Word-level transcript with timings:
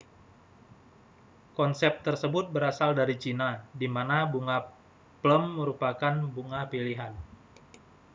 konsep 1.57 1.93
tersebut 2.05 2.45
berasal 2.55 2.89
dari 2.99 3.15
china 3.23 3.49
di 3.79 3.85
mana 3.95 4.17
bunga 4.31 4.57
plum 5.21 5.43
merupakan 5.61 6.15
bunga 6.35 6.61
pilihan 6.71 7.13